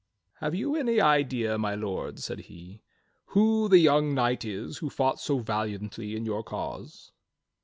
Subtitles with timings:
[0.39, 2.81] "Have you any idea, my Lord," said he,
[3.37, 7.11] "who the young knight is who fought so valiantly in your cause?"